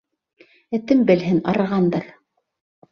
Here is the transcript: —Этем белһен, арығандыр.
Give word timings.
—Этем 0.79 1.05
белһен, 1.11 1.39
арығандыр. 1.55 2.13